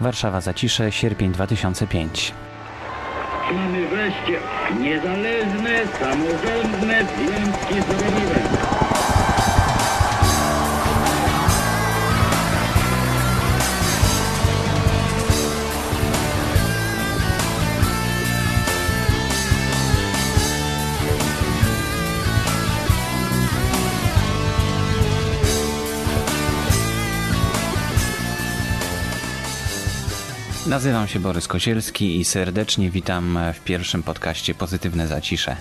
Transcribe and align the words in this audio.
Warszawa 0.00 0.40
Zacisze, 0.40 0.92
sierpień 0.92 1.32
2005. 1.32 2.34
Mamy 3.52 3.88
wreszcie 3.88 4.38
niezależne, 4.80 5.86
samorządne 6.00 7.04
związki 7.04 7.74
zawodowe. 7.74 8.77
Nazywam 30.68 31.08
się 31.08 31.20
Borys 31.20 31.48
Kozielski 31.48 32.20
i 32.20 32.24
serdecznie 32.24 32.90
witam 32.90 33.38
w 33.54 33.60
pierwszym 33.60 34.02
podcaście 34.02 34.54
Pozytywne 34.54 35.06
Zacisze. 35.06 35.56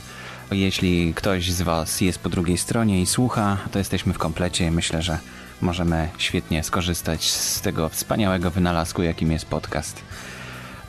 Jeśli 0.51 1.13
ktoś 1.13 1.51
z 1.51 1.61
Was 1.61 2.01
jest 2.01 2.19
po 2.19 2.29
drugiej 2.29 2.57
stronie 2.57 3.01
i 3.01 3.05
słucha, 3.05 3.57
to 3.71 3.79
jesteśmy 3.79 4.13
w 4.13 4.17
komplecie. 4.17 4.71
Myślę, 4.71 5.01
że 5.01 5.19
możemy 5.61 6.09
świetnie 6.17 6.63
skorzystać 6.63 7.31
z 7.31 7.61
tego 7.61 7.89
wspaniałego 7.89 8.51
wynalazku, 8.51 9.03
jakim 9.03 9.31
jest 9.31 9.45
podcast. 9.45 10.01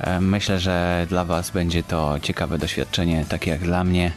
E, 0.01 0.21
myślę, 0.21 0.59
że 0.59 1.07
dla 1.09 1.25
Was 1.25 1.51
będzie 1.51 1.83
to 1.83 2.21
ciekawe 2.23 2.59
doświadczenie, 2.59 3.25
takie 3.29 3.51
jak 3.51 3.61
dla 3.61 3.85
mnie. 3.85 4.13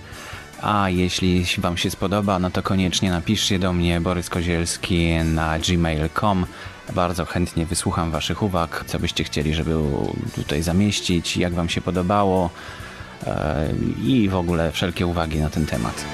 A 0.61 0.89
jeśli 0.89 1.45
Wam 1.57 1.77
się 1.77 1.91
spodoba, 1.91 2.39
no 2.39 2.51
to 2.51 2.63
koniecznie 2.63 3.11
napiszcie 3.11 3.59
do 3.59 3.73
mnie 3.73 4.01
Borys 4.01 4.29
Kozielski 4.29 5.13
na 5.23 5.59
gmail.com 5.59 6.45
bardzo 6.94 7.26
chętnie 7.26 7.65
wysłucham 7.65 8.12
Waszych 8.12 8.43
uwag, 8.43 8.84
co 8.87 8.99
byście 8.99 9.24
chcieli, 9.24 9.54
żeby 9.54 9.76
tutaj 10.35 10.62
zamieścić, 10.62 11.38
jak 11.38 11.54
Wam 11.54 11.70
się 11.70 11.82
podobało 11.82 12.49
e, 13.27 13.70
i 14.04 14.29
w 14.29 14.35
ogóle 14.35 14.71
wszelkie 14.71 15.07
uwagi 15.07 15.40
na 15.40 15.49
ten 15.49 15.65
temat. 15.65 16.05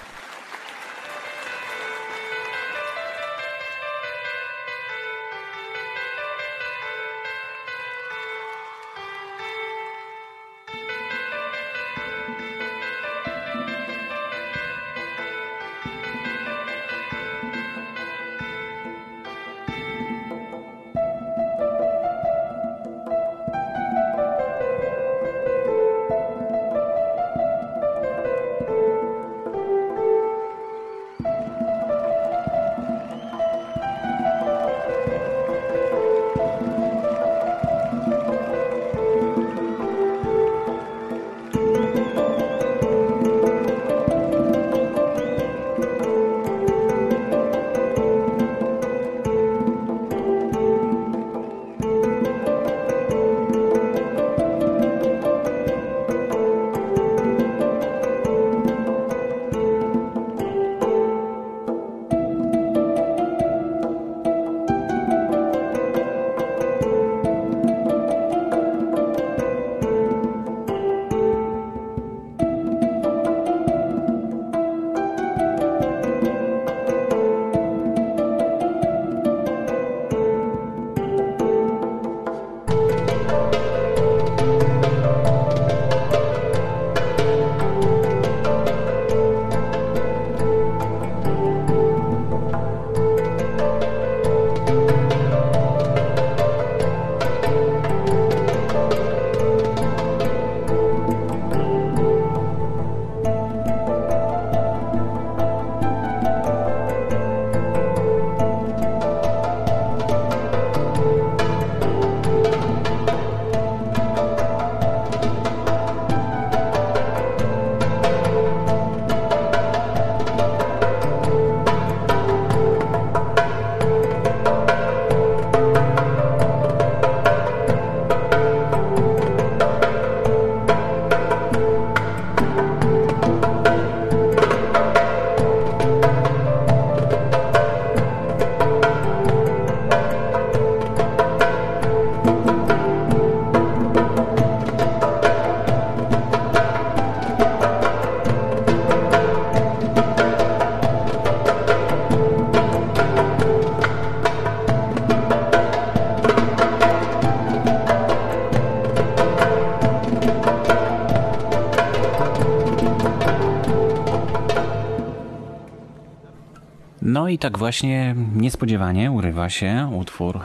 No 167.25 167.29
i 167.29 167.37
tak 167.37 167.57
właśnie 167.57 168.15
niespodziewanie 168.35 169.11
urywa 169.11 169.49
się 169.49 169.91
utwór 169.99 170.39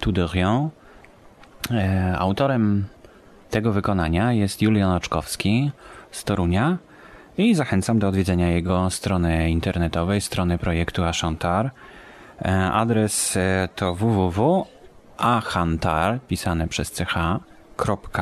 Tout 0.00 0.14
de 0.14 0.26
rien. 0.26 0.68
E, 1.70 2.14
autorem 2.18 2.84
tego 3.50 3.72
wykonania 3.72 4.32
jest 4.32 4.62
Julian 4.62 4.90
Oczkowski 4.90 5.70
z 6.10 6.24
Torunia 6.24 6.78
i 7.38 7.54
zachęcam 7.54 7.98
do 7.98 8.08
odwiedzenia 8.08 8.48
jego 8.48 8.90
strony 8.90 9.50
internetowej, 9.50 10.20
strony 10.20 10.58
projektu 10.58 11.04
Achantar. 11.04 11.70
E, 12.42 12.72
adres 12.72 13.36
e, 13.36 13.68
to 13.74 13.94
www.achantar, 13.94 16.20
pisane 16.28 16.68
przez 16.68 17.02
ch.omet.pl 17.76 18.20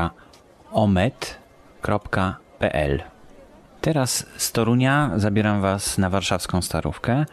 Teraz 3.81 4.27
z 4.37 4.53
Torunia 4.53 5.11
zabieram 5.17 5.61
Was 5.61 5.99
na 5.99 6.11
warszawską 6.11 6.63
starówkę 6.63 7.25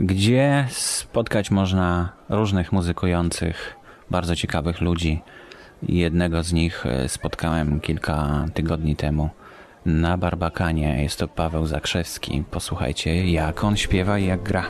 gdzie 0.00 0.66
spotkać 0.70 1.50
można 1.50 2.12
różnych 2.28 2.72
muzykujących, 2.72 3.76
bardzo 4.10 4.36
ciekawych 4.36 4.80
ludzi. 4.80 5.22
Jednego 5.82 6.42
z 6.42 6.52
nich 6.52 6.86
e, 6.86 7.08
spotkałem 7.08 7.80
kilka 7.80 8.46
tygodni 8.54 8.96
temu 8.96 9.30
na 9.86 10.18
Barbakanie. 10.18 11.02
Jest 11.02 11.18
to 11.18 11.28
Paweł 11.28 11.66
Zakrzewski. 11.66 12.44
Posłuchajcie, 12.50 13.30
jak 13.30 13.64
on 13.64 13.76
śpiewa 13.76 14.18
i 14.18 14.26
jak 14.26 14.42
gra. 14.42 14.66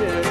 to 0.00 0.29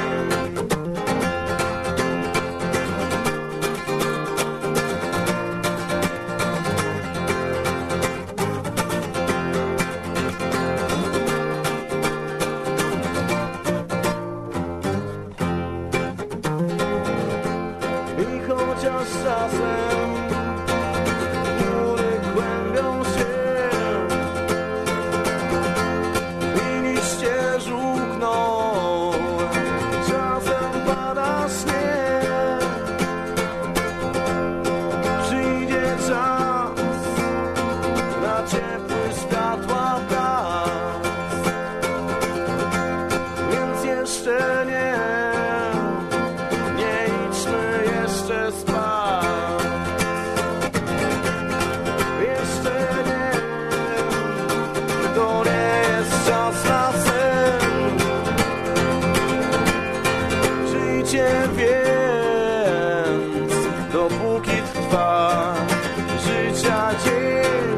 Yeah. 67.20 67.69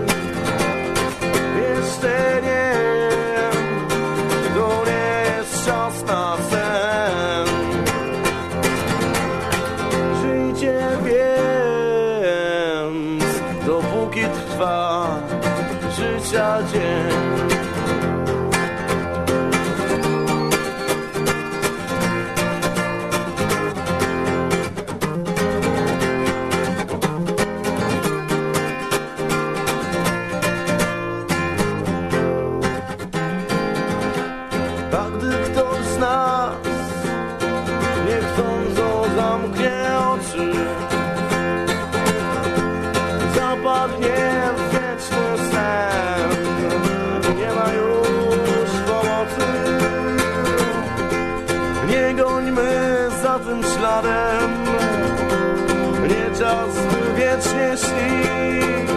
prostu 56.52 57.16
wiecznie 57.16 57.78
śnić 57.78 58.92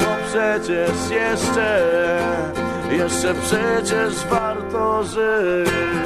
Bo 0.00 0.16
przecież 0.28 1.10
jeszcze, 1.10 1.80
jeszcze 2.90 3.34
przecież 3.34 4.26
warto 4.30 5.04
żyć. 5.04 6.03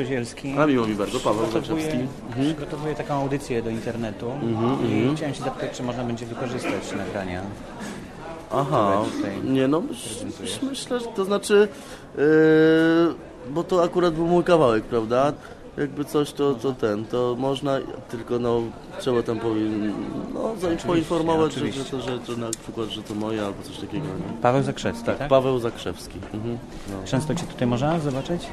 Kozielski. 0.00 0.54
A 0.58 0.66
miło 0.66 0.86
mi 0.86 0.94
bardzo, 0.94 1.20
Paweł 1.20 1.50
Zaczewski. 1.50 1.98
Mhm. 2.28 2.46
Przygotowuję 2.46 2.94
taką 2.94 3.14
audycję 3.14 3.62
do 3.62 3.70
internetu 3.70 4.30
mhm, 4.30 4.90
i 4.90 4.94
mhm. 4.94 5.16
chciałem 5.16 5.34
się 5.34 5.44
zapytać, 5.44 5.76
czy 5.76 5.82
można 5.82 6.04
będzie 6.04 6.26
wykorzystać 6.26 6.92
nagrania. 6.96 7.42
Aha, 8.52 9.02
nie 9.44 9.68
no, 9.68 9.82
myślę, 10.70 11.00
że 11.00 11.06
to 11.06 11.24
znaczy, 11.24 11.68
yy, 12.16 12.22
bo 13.50 13.64
to 13.64 13.84
akurat 13.84 14.14
był 14.14 14.26
mój 14.26 14.44
kawałek, 14.44 14.84
prawda? 14.84 15.32
jakby 15.76 16.04
coś, 16.04 16.32
to, 16.32 16.54
to 16.54 16.72
ten, 16.72 17.04
to 17.04 17.36
można, 17.38 17.78
tylko 18.10 18.38
no, 18.38 18.62
trzeba 18.98 19.22
tam 19.22 19.40
powin, 19.40 19.92
no, 20.34 20.52
oczywiście, 20.58 20.86
poinformować, 20.86 21.52
że, 21.52 21.72
że, 21.72 21.84
to, 21.84 22.00
że, 22.00 22.18
że 22.26 22.36
na 22.36 22.50
przykład, 22.62 22.88
że 22.88 23.02
to 23.02 23.14
moje 23.14 23.46
albo 23.46 23.62
coś 23.62 23.78
takiego. 23.78 24.06
Nie? 24.06 24.42
Paweł 24.42 24.62
Zakrzewski, 24.62 25.06
tak? 25.06 25.18
tak? 25.18 25.28
Paweł 25.28 25.58
Zakrzewski. 25.58 26.18
Mhm. 26.34 26.58
No. 26.88 27.08
Często 27.08 27.34
Cię 27.34 27.46
tutaj 27.46 27.68
można 27.68 27.98
zobaczyć? 27.98 28.46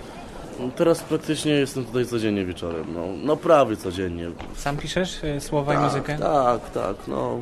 Teraz 0.76 1.04
praktycznie 1.04 1.52
jestem 1.52 1.86
tutaj 1.86 2.06
codziennie 2.06 2.46
wieczorem, 2.46 2.86
no, 2.94 3.02
no 3.24 3.38
prawie 3.38 3.76
codziennie. 3.78 4.28
Sam 4.56 4.78
piszesz 4.78 5.24
y, 5.24 5.42
słowa 5.42 5.74
i 5.74 5.76
Tak, 5.76 5.86
muzykę? 5.86 6.18
tak, 6.20 6.70
tak, 6.70 6.96
no. 7.08 7.38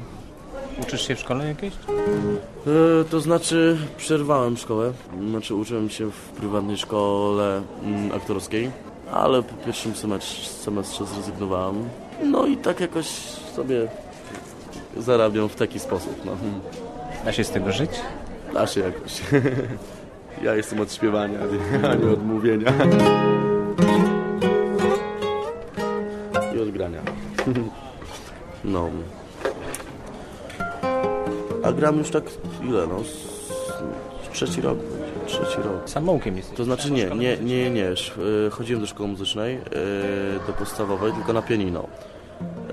Uczysz 0.82 1.08
się 1.08 1.16
w 1.16 1.20
szkole 1.20 1.48
jakiejś? 1.48 1.74
E, 1.74 3.04
to 3.10 3.22
znaczy 3.22 3.78
przerwałem 3.98 4.58
szkołę, 4.58 4.94
znaczy 5.30 5.56
uczyłem 5.56 5.90
się 5.90 6.12
w 6.12 6.16
prywatnej 6.30 6.78
szkole 6.78 7.62
mm, 7.84 8.12
aktorskiej, 8.12 8.72
ale 9.12 9.44
po 9.44 9.54
pierwszym 9.66 9.96
semestrze, 9.96 10.50
semestrze 10.50 11.06
zrezygnowałem. 11.06 11.90
No 12.24 12.46
i 12.46 12.58
tak 12.58 12.80
jakoś 12.80 13.06
sobie 13.56 13.88
zarabiam 14.98 15.50
w 15.50 15.56
taki 15.56 15.80
sposób, 15.80 16.22
no. 16.26 16.32
Da 17.26 17.32
się 17.34 17.44
z 17.44 17.50
tego 17.50 17.72
żyć? 17.72 17.92
Da 18.54 18.68
się 18.68 18.82
jakoś. 18.82 19.22
Ja 20.42 20.56
jestem 20.56 20.80
od 20.80 20.94
śpiewania, 20.94 21.40
a 21.92 21.96
nie- 21.96 22.12
od 22.12 22.26
mówienia. 22.26 22.72
I 26.56 26.60
od 26.62 26.70
grania. 26.72 27.00
No. 28.64 28.90
A 31.64 31.72
gram 31.72 31.98
już 31.98 32.10
tak 32.10 32.24
ile, 32.64 32.88
no? 32.88 32.96
Trzeci 34.34 34.62
rok. 34.62 34.78
Trzeci 35.28 35.58
rok. 35.58 35.90
Samoukiem 35.90 36.38
jesteś. 36.38 36.58
To 36.58 36.64
znaczy 36.64 36.92
nie, 36.92 37.06
nie, 37.10 37.38
nie, 37.38 37.70
nie. 37.70 37.90
Y, 37.92 37.96
Chodziłem 38.52 38.82
do 38.82 38.88
szkoły 38.88 39.10
muzycznej, 39.10 39.56
y, 39.56 39.60
do 40.48 40.54
podstawowej, 40.54 41.14
tylko 41.14 41.34
na 41.34 41.42
pianino. 41.42 41.84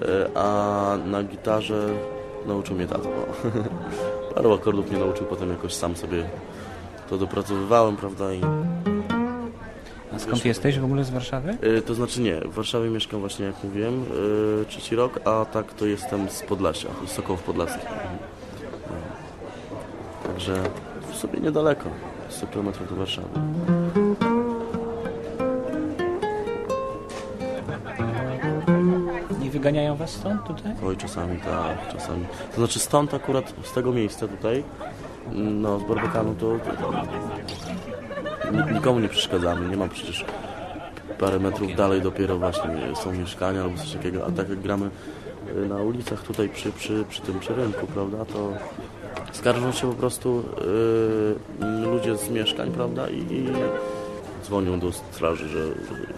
Y, 0.02 0.30
A 0.34 0.98
na 1.06 1.22
gitarze 1.22 1.88
nauczył 2.46 2.76
mnie 2.76 2.86
tato. 2.86 3.08
Paru 4.34 4.52
akordów 4.54 4.90
mnie 4.90 4.98
nauczył, 5.00 5.26
potem 5.26 5.50
jakoś 5.50 5.74
sam 5.74 5.96
sobie 5.96 6.24
to 7.12 7.18
dopracowywałem, 7.18 7.96
prawda? 7.96 8.32
I, 8.34 8.40
A 10.14 10.18
skąd 10.18 10.44
jesteś 10.44 10.78
w 10.78 10.84
ogóle 10.84 11.04
z 11.04 11.10
Warszawy? 11.10 11.56
y, 11.78 11.82
to 11.82 11.94
znaczy 11.94 12.20
nie, 12.20 12.40
w 12.40 12.54
Warszawie 12.54 12.90
mieszkam 12.90 13.20
właśnie, 13.20 13.46
jak 13.46 13.64
mówiłem, 13.64 14.02
y, 14.62 14.64
trzeci 14.68 14.96
rok, 14.96 15.20
a 15.24 15.44
tak 15.44 15.74
to 15.74 15.86
jestem 15.86 16.28
z 16.28 16.42
Podlasia, 16.42 16.88
z 17.06 17.10
Sokołów 17.10 17.42
Podlaskich. 17.42 17.84
No. 18.90 18.96
Także 20.28 20.62
sobie 21.12 21.40
niedaleko, 21.40 21.90
100 22.28 22.46
km 22.46 22.66
do 22.90 22.96
Warszawy. 22.96 23.28
Nie 29.40 29.50
wyganiają 29.50 29.96
was 29.96 30.10
stąd 30.10 30.44
tutaj? 30.44 30.72
Oj, 30.86 30.96
czasami 30.96 31.38
tak, 31.40 31.92
czasami. 31.92 32.24
To 32.50 32.56
znaczy 32.56 32.78
stąd 32.78 33.14
akurat, 33.14 33.54
z 33.64 33.72
tego 33.72 33.92
miejsca 33.92 34.28
tutaj, 34.28 34.64
no 35.34 35.78
z 35.78 35.82
Barbakanu 35.82 36.34
to, 36.34 36.58
to, 36.58 36.70
to 36.76 36.92
ni- 38.52 38.74
nikomu 38.74 39.00
nie 39.00 39.08
przeszkadzamy, 39.08 39.68
nie 39.68 39.76
ma 39.76 39.88
przecież 39.88 40.24
parę 41.18 41.38
metrów 41.38 41.74
dalej 41.76 42.02
dopiero 42.02 42.38
właśnie 42.38 42.94
są 43.02 43.12
mieszkania 43.12 43.62
albo 43.62 43.78
coś 43.78 43.92
takiego, 43.92 44.26
a 44.26 44.30
tak 44.30 44.48
jak 44.48 44.60
gramy 44.60 44.90
y, 45.56 45.68
na 45.68 45.76
ulicach 45.76 46.22
tutaj 46.22 46.48
przy, 46.48 46.72
przy, 46.72 47.04
przy 47.08 47.22
tym 47.22 47.40
przy 47.40 47.54
rynku, 47.54 47.86
prawda, 47.86 48.24
to 48.24 48.52
skarżą 49.32 49.72
się 49.72 49.86
po 49.90 49.94
prostu 49.96 50.44
y, 51.60 51.86
ludzie 51.90 52.16
z 52.16 52.30
mieszkań, 52.30 52.70
prawda, 52.70 53.08
i, 53.08 53.18
i 53.18 53.46
dzwonią 54.44 54.80
do 54.80 54.92
straży, 54.92 55.48
że, 55.48 55.58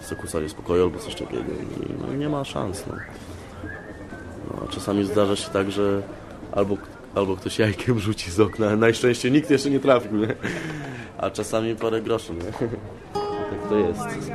zakłócali 0.09 0.49
spokoju 0.49 0.83
albo 0.83 0.99
coś 0.99 1.15
takiego 1.15 1.43
i 1.43 2.01
no, 2.01 2.13
nie 2.13 2.29
ma 2.29 2.43
szans, 2.43 2.83
no. 2.87 2.93
No, 4.51 4.67
czasami 4.67 5.03
zdarza 5.03 5.35
się 5.35 5.49
tak, 5.49 5.71
że 5.71 6.01
albo, 6.51 6.77
albo 7.15 7.35
ktoś 7.35 7.59
jajkiem 7.59 7.99
rzuci 7.99 8.31
z 8.31 8.39
okna, 8.39 8.75
najszczęściej 8.75 9.31
nikt 9.31 9.49
jeszcze 9.49 9.69
nie 9.69 9.79
trafił, 9.79 10.17
nie? 10.17 10.35
a 11.17 11.29
czasami 11.29 11.75
parę 11.75 12.01
groszy, 12.01 12.33
nie? 12.33 12.69
tak 13.49 13.69
to 13.69 13.75
jest. 13.75 14.31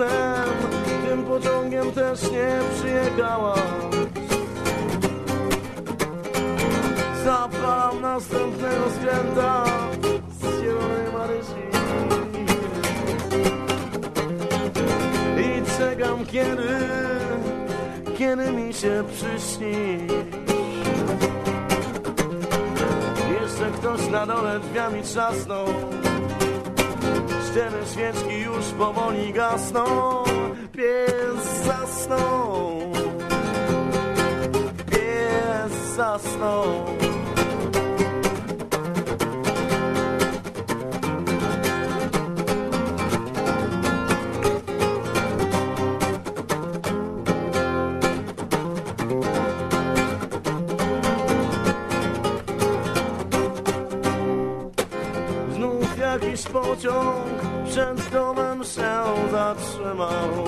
Oknem, 0.00 0.48
tym 1.08 1.24
pociągiem 1.24 1.92
też 1.92 2.22
nie 2.22 2.58
przyjechała 2.74 3.54
Zapalam 7.24 8.00
następnego 8.02 8.90
skręta 8.96 9.64
z 10.40 10.62
zielonej 10.62 11.12
Marysi. 11.12 11.66
I 15.38 15.78
czekam 15.78 16.26
kiedy, 16.26 16.78
kiedy 18.18 18.52
mi 18.52 18.74
się 18.74 19.04
przyśni. 19.14 20.06
Jeszcze 23.40 23.70
ktoś 23.78 24.10
na 24.10 24.26
dole 24.26 24.60
drzwiami 24.60 25.02
trzasnął 25.02 25.66
Ściany 27.50 27.86
świeczki 27.92 28.40
już 28.40 28.64
powoli 28.78 29.32
gasną 29.32 29.84
Pies 30.72 31.64
zasnął. 31.64 32.80
Pies 34.90 35.94
zasnął 35.96 36.64
zatrzymał 59.90 60.46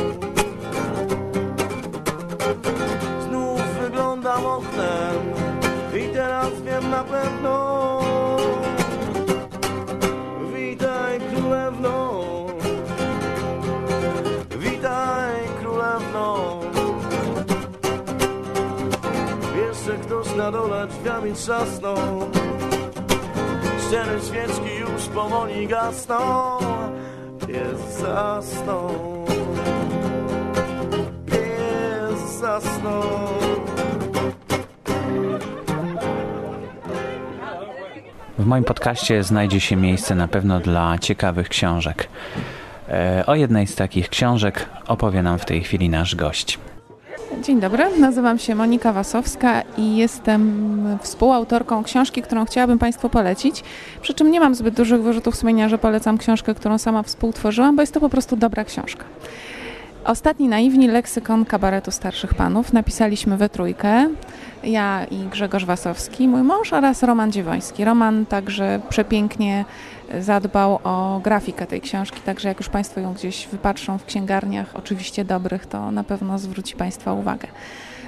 Znów 3.28 3.62
wyglądam 3.80 4.46
oknem 4.46 5.20
i 5.94 6.14
teraz 6.14 6.50
wiem 6.62 6.90
na 6.90 7.04
pewno. 7.04 8.00
Witaj 10.54 11.20
królewno. 11.20 12.22
Witaj 14.58 15.34
królewno. 15.60 16.60
Jeszcze 19.56 19.92
ktoś 19.92 20.34
na 20.36 20.50
dole 20.50 20.86
drzwiami 20.86 21.32
trzasnął. 21.32 21.96
Ściany 23.88 24.20
świeczki 24.20 24.76
już 24.80 25.06
powoli 25.06 25.66
gasną. 25.66 26.58
Pies 27.46 28.00
zasnął 28.00 29.11
zasnął 32.42 33.02
W 38.38 38.46
moim 38.46 38.64
podcaście 38.64 39.22
znajdzie 39.22 39.60
się 39.60 39.76
miejsce 39.76 40.14
na 40.14 40.28
pewno 40.28 40.60
dla 40.60 40.98
ciekawych 40.98 41.48
książek. 41.48 42.08
E, 42.88 43.24
O 43.26 43.34
jednej 43.34 43.66
z 43.66 43.74
takich 43.74 44.08
książek 44.08 44.68
opowie 44.86 45.22
nam 45.22 45.38
w 45.38 45.44
tej 45.44 45.62
chwili 45.62 45.88
nasz 45.88 46.16
gość. 46.16 46.58
Dzień 47.42 47.60
dobry, 47.60 47.98
nazywam 47.98 48.38
się 48.38 48.54
Monika 48.54 48.92
Wasowska 48.92 49.62
i 49.78 49.96
jestem 49.96 50.98
współautorką 51.02 51.84
książki, 51.84 52.22
którą 52.22 52.44
chciałabym 52.44 52.78
Państwu 52.78 53.08
polecić. 53.08 53.64
Przy 54.02 54.14
czym 54.14 54.30
nie 54.30 54.40
mam 54.40 54.54
zbyt 54.54 54.74
dużych 54.74 55.02
wyrzutów 55.02 55.36
sumienia, 55.36 55.68
że 55.68 55.78
polecam 55.78 56.18
książkę, 56.18 56.54
którą 56.54 56.78
sama 56.78 57.02
współtworzyłam, 57.02 57.76
bo 57.76 57.82
jest 57.82 57.94
to 57.94 58.00
po 58.00 58.08
prostu 58.08 58.36
dobra 58.36 58.64
książka. 58.64 59.04
Ostatni 60.04 60.48
naiwni 60.48 60.88
leksykon 60.88 61.44
kabaretu 61.44 61.90
starszych 61.90 62.34
panów 62.34 62.72
napisaliśmy 62.72 63.36
we 63.36 63.48
trójkę. 63.48 64.08
Ja 64.64 65.04
i 65.04 65.16
Grzegorz 65.16 65.64
Wasowski, 65.64 66.28
mój 66.28 66.42
mąż 66.42 66.72
oraz 66.72 67.02
Roman 67.02 67.32
Dziewoński. 67.32 67.84
Roman 67.84 68.26
także 68.26 68.80
przepięknie 68.88 69.64
zadbał 70.20 70.78
o 70.84 71.20
grafikę 71.24 71.66
tej 71.66 71.80
książki, 71.80 72.20
także 72.20 72.48
jak 72.48 72.58
już 72.58 72.68
Państwo 72.68 73.00
ją 73.00 73.14
gdzieś 73.14 73.48
wypatrzą 73.48 73.98
w 73.98 74.04
księgarniach, 74.04 74.66
oczywiście 74.74 75.24
dobrych, 75.24 75.66
to 75.66 75.90
na 75.90 76.04
pewno 76.04 76.38
zwróci 76.38 76.76
Państwa 76.76 77.12
uwagę. 77.12 77.48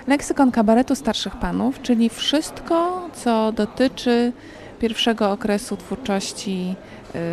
Leksykon 0.06 0.50
kabaretu 0.50 0.94
starszych 0.94 1.36
panów, 1.36 1.82
czyli 1.82 2.08
wszystko, 2.08 3.08
co 3.12 3.52
dotyczy 3.52 4.32
pierwszego 4.78 5.31
okresu 5.31 5.76
twórczości 5.76 6.75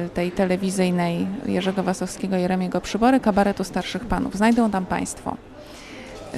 y, 0.06 0.10
tej 0.10 0.32
telewizyjnej 0.32 1.28
Jerzego 1.46 1.84
Wasowskiego 1.84 2.38
i 2.38 2.42
Jeremiego 2.42 2.82
Przybory, 2.82 3.20
kabaretu 3.20 3.64
starszych 3.64 4.06
panów. 4.06 4.36
Znajdą 4.36 4.72
tam 4.72 4.86
Państwo 4.86 5.32
y, 5.34 6.38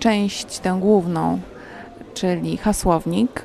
część 0.00 0.58
tę 0.58 0.76
główną, 0.80 1.40
czyli 2.14 2.56
hasłownik. 2.56 3.42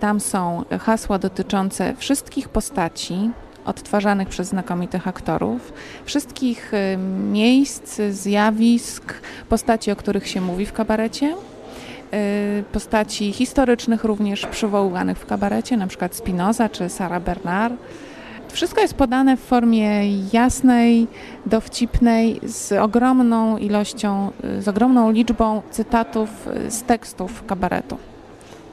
Tam 0.00 0.20
są 0.20 0.64
hasła 0.80 1.18
dotyczące 1.18 1.94
wszystkich 1.96 2.48
postaci 2.48 3.30
odtwarzanych 3.64 4.28
przez 4.28 4.48
znakomitych 4.48 5.08
aktorów, 5.08 5.72
wszystkich 6.04 6.74
y, 6.74 6.96
miejsc, 7.32 8.00
zjawisk, 8.10 9.14
postaci, 9.48 9.90
o 9.90 9.96
których 9.96 10.28
się 10.28 10.40
mówi 10.40 10.66
w 10.66 10.72
kabarecie, 10.72 11.34
postaci 12.72 13.32
historycznych 13.32 14.04
również 14.04 14.46
przywoływanych 14.46 15.18
w 15.18 15.26
kabarecie, 15.26 15.76
na 15.76 15.86
przykład 15.86 16.14
Spinoza 16.14 16.68
czy 16.68 16.88
Sara 16.88 17.20
Bernard. 17.20 17.74
Wszystko 18.52 18.80
jest 18.80 18.94
podane 18.94 19.36
w 19.36 19.40
formie 19.40 20.18
jasnej, 20.32 21.06
dowcipnej, 21.46 22.40
z 22.42 22.72
ogromną 22.72 23.58
ilością, 23.58 24.30
y, 24.58 24.62
z 24.62 24.68
ogromną 24.68 25.10
liczbą 25.10 25.62
cytatów 25.70 26.48
y, 26.66 26.70
z 26.70 26.82
tekstów 26.82 27.46
kabaretu. 27.46 27.98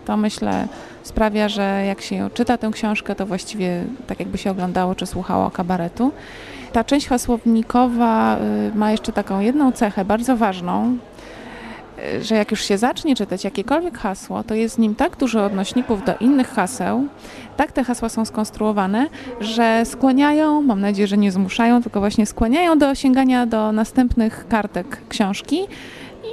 To 0.05 0.17
myślę 0.17 0.67
sprawia, 1.03 1.49
że 1.49 1.83
jak 1.87 2.01
się 2.01 2.29
czyta 2.33 2.57
tę 2.57 2.69
książkę, 2.73 3.15
to 3.15 3.25
właściwie 3.25 3.83
tak 4.07 4.19
jakby 4.19 4.37
się 4.37 4.51
oglądało 4.51 4.95
czy 4.95 5.05
słuchało 5.05 5.51
kabaretu. 5.51 6.11
Ta 6.73 6.83
część 6.83 7.07
hasłownikowa 7.07 8.37
y, 8.37 8.75
ma 8.75 8.91
jeszcze 8.91 9.11
taką 9.11 9.39
jedną 9.39 9.71
cechę 9.71 10.05
bardzo 10.05 10.37
ważną, 10.37 10.97
y, 10.97 11.12
że 12.21 12.35
jak 12.35 12.51
już 12.51 12.63
się 12.63 12.77
zacznie 12.77 13.15
czytać 13.15 13.43
jakiekolwiek 13.43 13.97
hasło, 13.97 14.43
to 14.43 14.55
jest 14.55 14.75
w 14.75 14.79
nim 14.79 14.95
tak 14.95 15.17
dużo 15.17 15.45
odnośników 15.45 16.05
do 16.05 16.17
innych 16.17 16.49
haseł, 16.49 17.07
tak 17.57 17.71
te 17.71 17.83
hasła 17.83 18.09
są 18.09 18.25
skonstruowane, 18.25 19.07
że 19.39 19.81
skłaniają, 19.85 20.61
mam 20.61 20.81
nadzieję, 20.81 21.07
że 21.07 21.17
nie 21.17 21.31
zmuszają, 21.31 21.81
tylko 21.81 21.99
właśnie 21.99 22.25
skłaniają 22.25 22.77
do 22.77 22.95
sięgania 22.95 23.45
do 23.45 23.71
następnych 23.71 24.47
kartek 24.47 25.01
książki. 25.09 25.59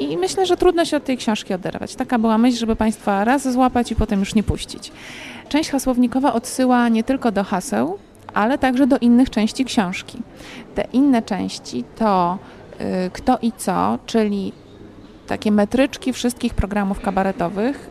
I 0.01 0.17
myślę, 0.17 0.47
że 0.47 0.57
trudno 0.57 0.85
się 0.85 0.97
od 0.97 1.05
tej 1.05 1.17
książki 1.17 1.55
oderwać. 1.55 1.95
Taka 1.95 2.19
była 2.19 2.39
myśl, 2.39 2.59
żeby 2.59 2.77
Państwa 2.77 3.25
raz 3.25 3.53
złapać 3.53 3.93
i 3.93 3.97
potem 3.97 4.21
już 4.21 4.35
nie 4.35 4.43
puścić. 4.43 4.93
Część 5.49 5.71
hasłownikowa 5.71 6.33
odsyła 6.33 6.89
nie 6.89 7.05
tylko 7.05 7.33
do 7.33 7.45
haseł, 7.45 7.99
ale 8.35 8.59
także 8.59 8.87
do 8.87 8.99
innych 8.99 9.31
części 9.31 9.65
książki. 9.65 10.19
Te 10.75 10.85
inne 10.93 11.23
części 11.23 11.85
to 11.99 12.39
y, 12.81 13.11
kto 13.13 13.39
i 13.43 13.53
co, 13.53 13.99
czyli 14.07 14.53
takie 15.31 15.53
metryczki 15.53 16.13
wszystkich 16.13 16.55
programów 16.55 17.01
kabaretowych. 17.01 17.91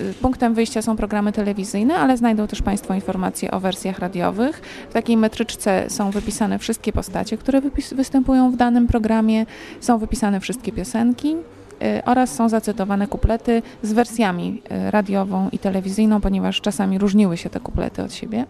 Y, 0.00 0.14
Punktem 0.22 0.54
wyjścia 0.54 0.82
są 0.82 0.96
programy 0.96 1.32
telewizyjne, 1.32 1.94
ale 1.94 2.16
znajdą 2.16 2.46
też 2.46 2.62
Państwo 2.62 2.94
informacje 2.94 3.50
o 3.50 3.60
wersjach 3.60 3.98
radiowych. 3.98 4.62
W 4.90 4.92
takiej 4.92 5.16
metryczce 5.16 5.90
są 5.90 6.10
wypisane 6.10 6.58
wszystkie 6.58 6.92
postacie, 6.92 7.36
które 7.36 7.60
występują 7.92 8.50
w 8.50 8.56
danym 8.56 8.86
programie, 8.86 9.46
są 9.80 9.98
wypisane 9.98 10.40
wszystkie 10.40 10.72
piosenki 10.72 11.36
y, 11.36 12.04
oraz 12.04 12.34
są 12.34 12.48
zacytowane 12.48 13.06
kuplety 13.06 13.62
z 13.82 13.92
wersjami 13.92 14.62
y, 14.86 14.90
radiową 14.90 15.48
i 15.52 15.58
telewizyjną, 15.58 16.20
ponieważ 16.20 16.60
czasami 16.60 16.98
różniły 16.98 17.36
się 17.36 17.50
te 17.50 17.60
kuplety 17.60 18.02
od 18.02 18.14
siebie. 18.14 18.46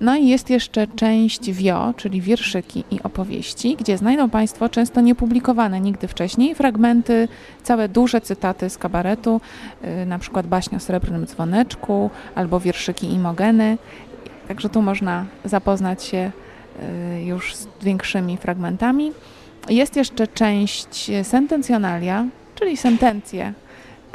No 0.00 0.16
i 0.16 0.28
jest 0.28 0.50
jeszcze 0.50 0.86
część 0.86 1.50
WIO, 1.50 1.94
czyli 1.96 2.20
wierszyki 2.20 2.84
i 2.90 3.02
opowieści, 3.02 3.76
gdzie 3.76 3.98
znajdą 3.98 4.30
Państwo 4.30 4.68
często 4.68 5.00
niepublikowane 5.00 5.80
nigdy 5.80 6.08
wcześniej 6.08 6.54
fragmenty, 6.54 7.28
całe 7.62 7.88
duże 7.88 8.20
cytaty 8.20 8.70
z 8.70 8.78
kabaretu, 8.78 9.40
y, 10.02 10.06
na 10.06 10.18
przykład 10.18 10.46
baśń 10.46 10.76
o 10.76 10.80
srebrnym 10.80 11.26
dzwoneczku 11.26 12.10
albo 12.34 12.60
wierszyki 12.60 13.06
Imogeny. 13.12 13.78
Także 14.48 14.68
tu 14.68 14.82
można 14.82 15.24
zapoznać 15.44 16.04
się 16.04 16.30
y, 17.18 17.22
już 17.24 17.54
z 17.56 17.68
większymi 17.82 18.36
fragmentami. 18.36 19.12
Jest 19.68 19.96
jeszcze 19.96 20.26
część 20.26 21.10
sentencjonalia, 21.22 22.26
czyli 22.54 22.76
sentencje, 22.76 23.52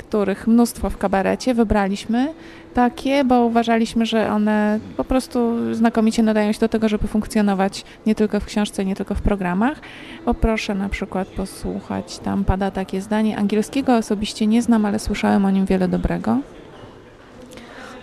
których 0.09 0.47
mnóstwo 0.47 0.89
w 0.89 0.97
kabarecie 0.97 1.53
wybraliśmy 1.53 2.33
takie, 2.73 3.23
bo 3.23 3.45
uważaliśmy, 3.45 4.05
że 4.05 4.31
one 4.31 4.79
po 4.97 5.03
prostu 5.03 5.55
znakomicie 5.75 6.23
nadają 6.23 6.51
się 6.51 6.59
do 6.59 6.69
tego, 6.69 6.89
żeby 6.89 7.07
funkcjonować 7.07 7.85
nie 8.05 8.15
tylko 8.15 8.39
w 8.39 8.45
książce, 8.45 8.85
nie 8.85 8.95
tylko 8.95 9.15
w 9.15 9.21
programach. 9.21 9.79
Poproszę 10.25 10.75
na 10.75 10.89
przykład 10.89 11.27
posłuchać, 11.27 12.19
tam 12.19 12.45
pada 12.45 12.71
takie 12.71 13.01
zdanie. 13.01 13.37
Angielskiego 13.37 13.97
osobiście 13.97 14.47
nie 14.47 14.61
znam, 14.61 14.85
ale 14.85 14.99
słyszałem 14.99 15.45
o 15.45 15.51
nim 15.51 15.65
wiele 15.65 15.87
dobrego. 15.87 16.37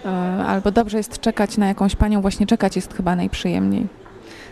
E, 0.05 0.09
Albo 0.47 0.71
dobrze 0.71 0.99
jest 0.99 1.21
czekać 1.21 1.59
na 1.59 1.67
jakąś 1.69 1.97
panią, 1.97 2.21
właśnie 2.21 2.47
czekać 2.47 2.77
jest 2.77 2.95
chyba 2.95 3.17
najprzyjemniej. 3.17 3.87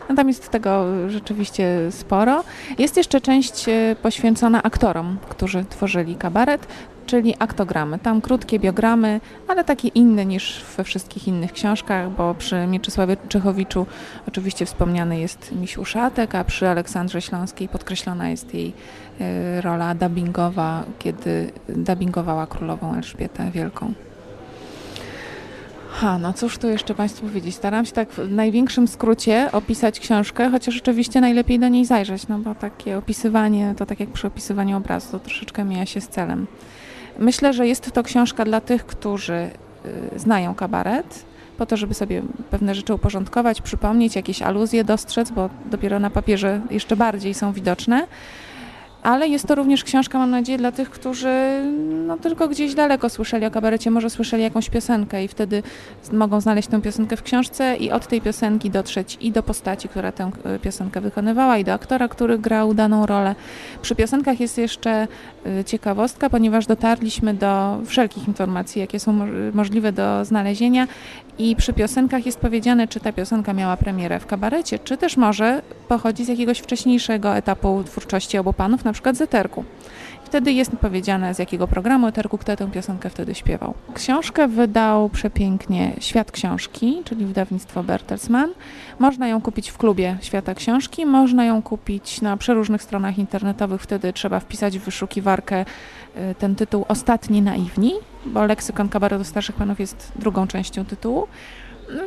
No 0.09 0.15
tam 0.15 0.29
jest 0.29 0.49
tego 0.49 0.85
rzeczywiście 1.09 1.69
sporo. 1.91 2.45
Jest 2.79 2.97
jeszcze 2.97 3.21
część 3.21 3.69
e, 3.69 3.97
poświęcona 4.03 4.63
aktorom, 4.63 5.19
którzy 5.29 5.65
tworzyli 5.65 6.17
kabaret, 6.17 6.67
czyli 7.07 7.35
aktogramy. 7.39 7.99
Tam 7.99 8.21
krótkie 8.21 8.59
biogramy, 8.59 9.21
ale 9.49 9.65
takie 9.65 9.89
inne 9.89 10.27
niż 10.27 10.65
we 10.77 10.85
wszystkich 10.85 11.29
innych 11.29 11.53
książkach, 11.53 12.11
bo 12.11 12.35
przy 12.35 12.67
Mieczysławie 12.67 13.17
Czechowiczu 13.29 13.87
oczywiście 14.29 14.67
wspomniany 14.67 15.21
jest 15.21 15.53
Misiu 15.53 15.85
Szatek, 15.85 16.35
a 16.35 16.45
przy 16.45 16.69
Aleksandrze 16.69 17.23
Śląskiej 17.23 17.69
podkreślona 17.69 18.29
jest 18.29 18.55
jej 18.55 18.73
e, 19.21 19.61
rola 19.61 19.95
dubbingowa, 19.95 20.85
kiedy 20.99 21.53
dubbingowała 21.69 22.47
królową 22.47 22.95
Elżbietę 22.95 23.51
Wielką. 23.51 23.95
Ha, 25.95 26.19
no 26.19 26.33
cóż 26.33 26.59
tu 26.59 26.69
jeszcze 26.69 26.95
Państwu 26.95 27.27
powiedzieć? 27.27 27.55
Staram 27.55 27.87
się 27.87 27.93
tak 27.93 28.13
w 28.13 28.31
największym 28.31 28.89
skrócie 28.89 29.49
opisać 29.53 30.01
książkę, 30.01 30.51
chociaż 30.51 30.79
oczywiście 30.79 31.21
najlepiej 31.21 31.59
do 31.59 31.69
niej 31.69 31.85
zajrzeć, 31.85 32.29
no 32.29 32.39
bo 32.39 32.55
takie 32.55 32.99
opisywanie, 32.99 33.75
to 33.77 33.87
tak 33.87 34.01
jak 34.01 34.09
przy 34.09 34.27
opisywaniu 34.27 34.77
obrazu, 34.77 35.09
to 35.13 35.19
troszeczkę 35.19 35.65
mija 35.65 35.87
się 35.87 36.01
z 36.01 36.09
celem. 36.09 36.47
Myślę, 37.19 37.53
że 37.53 37.67
jest 37.67 37.93
to 37.93 38.03
książka 38.03 38.45
dla 38.45 38.61
tych, 38.61 38.87
którzy 38.87 39.51
y, 40.15 40.19
znają 40.19 40.55
kabaret, 40.55 41.25
po 41.59 41.67
to, 41.67 41.77
żeby 41.77 41.95
sobie 41.95 42.23
pewne 42.51 42.75
rzeczy 42.75 42.95
uporządkować, 42.95 43.63
przypomnieć, 43.63 44.17
jakieś 44.17 44.43
aluzje 44.43 44.85
dostrzec, 44.85 45.31
bo 45.31 45.51
dopiero 45.71 45.99
na 46.01 46.11
papierze 46.11 46.61
jeszcze 46.71 46.97
bardziej 46.97 47.35
są 47.35 47.53
widoczne. 47.53 48.07
Ale 49.05 49.29
jest 49.29 49.47
to 49.47 49.55
również 49.55 49.85
książka, 49.85 50.19
mam 50.19 50.31
nadzieję, 50.31 50.59
dla 50.59 50.73
tych, 50.73 50.91
którzy 50.91 51.63
no, 52.07 52.17
tylko 52.17 52.49
gdzieś 52.49 52.75
daleko 52.75 53.11
słyszeli 53.11 53.47
o 53.47 53.51
kabarecie, 53.51 53.91
może 53.91 54.11
słyszeli 54.11 54.43
jakąś 54.43 54.71
piosenkę 54.71 55.25
i 55.25 55.29
wtedy 55.29 55.63
mogą 56.13 56.41
znaleźć 56.41 56.69
tę 56.69 56.83
piosenkę 56.83 57.17
w 57.17 57.23
książce 57.23 57.77
i 57.77 57.91
od 57.91 58.07
tej 58.07 58.21
piosenki 58.21 58.71
dotrzeć 58.71 59.19
i 59.21 59.33
do 59.33 59.43
postaci, 59.43 59.89
która 59.89 60.13
tę 60.13 60.31
e, 60.45 60.59
piosenkę 60.59 61.01
wykonywała, 61.01 61.59
i 61.59 61.65
do 61.65 61.73
aktora, 61.73 62.09
który 62.09 62.39
grał 62.39 62.75
daną 62.75 63.07
rolę. 63.07 63.35
Przy 63.83 63.95
piosenkach 63.95 64.41
jest 64.41 64.59
jeszcze 64.59 65.09
e, 65.47 65.65
ciekawostka, 65.65 66.31
ponieważ 66.31 66.67
dotarliśmy 66.67 67.35
do 67.35 67.79
wszelkich 67.87 68.29
informacji, 68.29 68.81
jakie 68.81 69.01
są 69.01 69.13
mo- 69.13 69.27
możliwe 69.53 69.93
do 69.93 70.25
znalezienia 70.25 70.87
i 71.39 71.57
przy 71.57 71.73
piosenkach 71.73 72.27
jest 72.27 72.41
powiedziane, 72.41 72.89
czy 72.89 73.01
ta 73.01 73.13
piosenka 73.13 73.53
miała 73.53 73.77
premierę 73.77 74.21
w 74.21 74.27
kabarecie, 74.27 74.79
czy 74.79 74.97
też 74.97 75.17
może 75.17 75.63
pochodzi 75.89 76.25
z 76.25 76.29
jakiegoś 76.29 76.59
wcześniejszego 76.59 77.37
etapu 77.37 77.85
twórczości 77.85 78.39
obu 78.39 78.53
panów, 78.53 78.85
na 78.85 78.93
przykład 78.93 79.17
z 79.17 79.21
eterku. 79.21 79.65
wtedy 80.25 80.53
jest 80.53 80.73
powiedziane, 80.73 81.35
z 81.35 81.39
jakiego 81.39 81.69
programu 81.69 82.07
eterku 82.07 82.39
kto 82.39 82.57
tę 82.57 82.71
piosenkę 82.71 83.11
wtedy 83.11 83.35
śpiewał. 83.35 83.75
Książkę 83.95 84.49
wydał 84.49 85.09
przepięknie 85.09 85.93
Świat 86.01 86.33
Książki, 86.33 87.03
czyli 87.05 87.27
wydawnictwo 87.27 87.83
Bertelsmann. 87.83 88.51
Można 88.99 89.29
ją 89.29 89.41
kupić 89.41 89.71
w 89.71 89.79
klubie 89.79 90.17
Świata 90.21 90.55
Książki, 90.55 91.07
można 91.07 91.45
ją 91.45 91.63
kupić 91.63 92.21
na 92.21 92.37
przeróżnych 92.37 92.83
stronach 92.83 93.19
internetowych. 93.19 93.83
Wtedy 93.83 94.13
trzeba 94.13 94.41
wpisać 94.41 94.79
w 94.79 94.83
wyszukiwarkę 94.83 95.65
y, 96.17 96.35
ten 96.39 96.55
tytuł 96.55 96.85
Ostatni 96.89 97.43
Naiwni, 97.43 97.93
bo 98.27 98.47
leksykon 98.47 98.89
kabaretu 98.89 99.25
starszych 99.25 99.57
panów 99.57 99.81
jest 99.81 100.13
drugą 100.17 100.47
częścią 100.47 100.85
tytułu. 100.85 101.27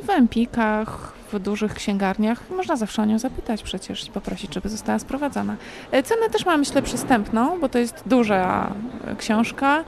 W 0.04 0.10
Empikach, 0.10 1.14
w 1.32 1.40
dużych 1.40 1.74
księgarniach 1.74 2.50
można 2.50 2.76
zawsze 2.76 3.02
o 3.02 3.06
nią 3.06 3.20
zapytać 3.20 3.64
przecież 3.64 4.08
i 4.08 4.12
poprosić, 4.12 4.54
żeby 4.54 4.70
została 4.70 5.00
sprowadzona. 5.00 5.56
E, 5.92 6.04
Cenę 6.04 6.30
też 6.30 6.46
ma 6.46 6.58
myślę 6.58 6.82
przystępną, 6.82 7.60
bo 7.60 7.70
to 7.70 7.80
jest 7.80 8.04
duża 8.06 8.72
książka. 9.18 9.84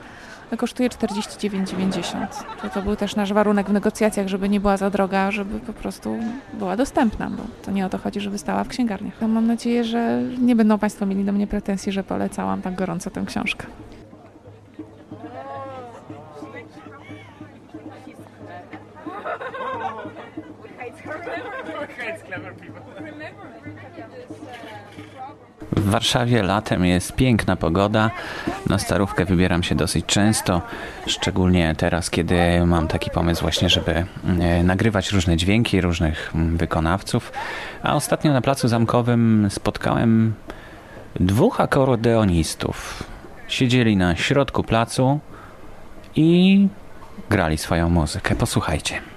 Kosztuje 0.56 0.88
49,90. 0.88 2.26
To, 2.62 2.68
to 2.68 2.82
był 2.82 2.96
też 2.96 3.16
nasz 3.16 3.32
warunek 3.32 3.68
w 3.68 3.72
negocjacjach, 3.72 4.28
żeby 4.28 4.48
nie 4.48 4.60
była 4.60 4.76
za 4.76 4.90
droga, 4.90 5.30
żeby 5.30 5.60
po 5.60 5.72
prostu 5.72 6.18
była 6.54 6.76
dostępna, 6.76 7.30
bo 7.30 7.42
to 7.62 7.70
nie 7.70 7.86
o 7.86 7.88
to 7.88 7.98
chodzi, 7.98 8.20
żeby 8.20 8.38
stała 8.38 8.64
w 8.64 8.68
księgarniach. 8.68 9.14
Mam 9.20 9.46
nadzieję, 9.46 9.84
że 9.84 10.22
nie 10.40 10.56
będą 10.56 10.78
Państwo 10.78 11.06
mieli 11.06 11.24
do 11.24 11.32
mnie 11.32 11.46
pretensji, 11.46 11.92
że 11.92 12.04
polecałam 12.04 12.62
tak 12.62 12.74
gorąco 12.74 13.10
tę 13.10 13.24
książkę. 13.26 13.66
W 25.80 25.90
Warszawie 25.90 26.42
latem 26.42 26.84
jest 26.84 27.12
piękna 27.12 27.56
pogoda. 27.56 28.10
Na 28.68 28.78
starówkę 28.78 29.24
wybieram 29.24 29.62
się 29.62 29.74
dosyć 29.74 30.06
często, 30.06 30.62
szczególnie 31.06 31.74
teraz, 31.78 32.10
kiedy 32.10 32.66
mam 32.66 32.88
taki 32.88 33.10
pomysł 33.10 33.42
właśnie, 33.42 33.68
żeby 33.68 34.04
e, 34.40 34.62
nagrywać 34.62 35.12
różne 35.12 35.36
dźwięki 35.36 35.80
różnych 35.80 36.32
mm, 36.34 36.56
wykonawców. 36.56 37.32
A 37.82 37.94
ostatnio 37.94 38.32
na 38.32 38.40
placu 38.40 38.68
zamkowym 38.68 39.48
spotkałem 39.50 40.34
dwóch 41.20 41.60
akordeonistów. 41.60 43.02
Siedzieli 43.48 43.96
na 43.96 44.16
środku 44.16 44.64
placu 44.64 45.20
i 46.16 46.68
grali 47.30 47.58
swoją 47.58 47.90
muzykę. 47.90 48.34
Posłuchajcie. 48.34 49.09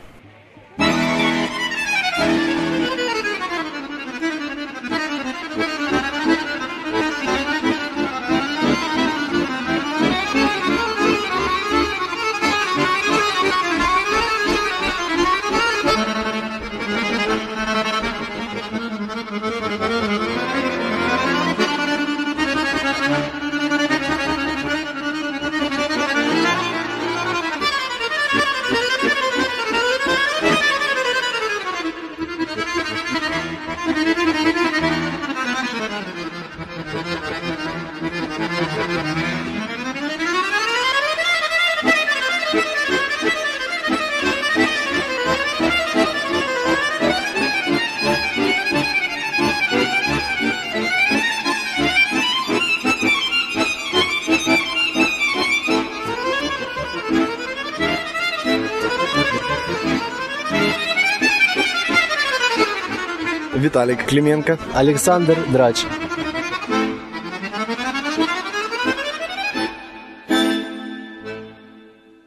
Виталик 63.82 64.06
Клименко. 64.06 64.56
Александр 64.74 65.36
Драч. 65.52 65.86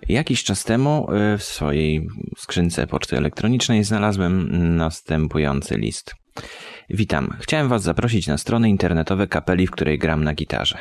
Jakiś 0.09 0.43
czas 0.43 0.63
temu 0.63 1.07
y, 1.33 1.37
w 1.37 1.43
swojej 1.43 2.07
skrzynce 2.37 2.87
poczty 2.87 3.17
elektronicznej 3.17 3.83
znalazłem 3.83 4.47
następujący 4.77 5.77
list. 5.77 6.15
Witam. 6.89 7.37
Chciałem 7.39 7.69
Was 7.69 7.83
zaprosić 7.83 8.27
na 8.27 8.37
strony 8.37 8.69
internetowe 8.69 9.27
kapeli, 9.27 9.67
w 9.67 9.71
której 9.71 9.99
gram 9.99 10.23
na 10.23 10.33
gitarze. 10.33 10.77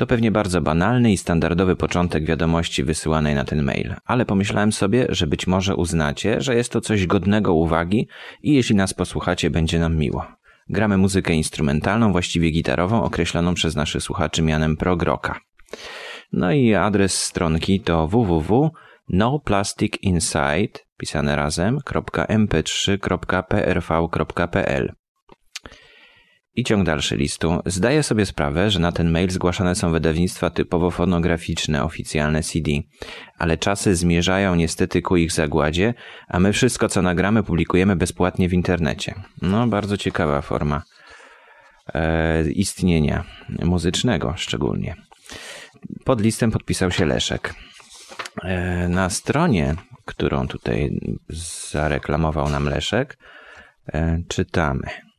To 0.00 0.06
pewnie 0.06 0.30
bardzo 0.30 0.60
banalny 0.60 1.12
i 1.12 1.16
standardowy 1.16 1.76
początek 1.76 2.24
wiadomości 2.24 2.84
wysyłanej 2.84 3.34
na 3.34 3.44
ten 3.44 3.62
mail, 3.62 3.94
ale 4.04 4.26
pomyślałem 4.26 4.72
sobie, 4.72 5.06
że 5.08 5.26
być 5.26 5.46
może 5.46 5.76
uznacie, 5.76 6.40
że 6.40 6.54
jest 6.54 6.72
to 6.72 6.80
coś 6.80 7.06
godnego 7.06 7.54
uwagi 7.54 8.08
i 8.42 8.54
jeśli 8.54 8.76
nas 8.76 8.94
posłuchacie, 8.94 9.50
będzie 9.50 9.78
nam 9.78 9.96
miło. 9.96 10.26
Gramy 10.68 10.96
muzykę 10.96 11.34
instrumentalną, 11.34 12.12
właściwie 12.12 12.50
gitarową, 12.50 13.02
określoną 13.02 13.54
przez 13.54 13.76
naszych 13.76 14.02
słuchaczy 14.02 14.42
mianem 14.42 14.76
prog 14.76 15.02
rocka. 15.02 15.40
No 16.32 16.52
i 16.52 16.74
adres 16.74 17.22
stronki 17.22 17.80
to 17.80 18.08
www.noplastikinside, 18.08 20.80
pisane 20.96 21.36
razem, 21.36 21.78
.mp3.prv.pl. 22.28 24.92
I 26.54 26.64
ciąg 26.64 26.86
dalszy 26.86 27.16
listu. 27.16 27.58
Zdaję 27.66 28.02
sobie 28.02 28.26
sprawę, 28.26 28.70
że 28.70 28.78
na 28.78 28.92
ten 28.92 29.10
mail 29.10 29.30
zgłaszane 29.30 29.74
są 29.74 29.92
wydawnictwa 29.92 30.50
typowo 30.50 30.90
fonograficzne, 30.90 31.84
oficjalne 31.84 32.42
CD, 32.42 32.70
ale 33.38 33.58
czasy 33.58 33.94
zmierzają 33.94 34.54
niestety 34.54 35.02
ku 35.02 35.16
ich 35.16 35.32
zagładzie, 35.32 35.94
a 36.28 36.40
my 36.40 36.52
wszystko, 36.52 36.88
co 36.88 37.02
nagramy, 37.02 37.42
publikujemy 37.42 37.96
bezpłatnie 37.96 38.48
w 38.48 38.52
internecie. 38.52 39.14
No, 39.42 39.66
bardzo 39.66 39.96
ciekawa 39.96 40.40
forma 40.40 40.82
e, 41.94 42.50
istnienia 42.50 43.24
muzycznego 43.64 44.34
szczególnie. 44.36 44.96
Pod 46.04 46.20
listem 46.20 46.50
podpisał 46.50 46.90
się 46.90 47.06
Leszek. 47.06 47.54
E, 48.44 48.88
Na 48.88 49.10
stronie, 49.10 49.74
którą 50.04 50.48
tutaj 50.48 51.00
zareklamował 51.70 52.48
nam 52.48 52.68
Leszek, 52.68 53.18
e, 53.92 54.22
czytamy. 54.28 55.09